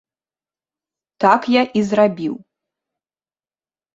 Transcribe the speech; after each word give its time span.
Так 1.25 1.41
я 1.59 1.63
і 1.81 1.85
зрабіў. 1.91 2.33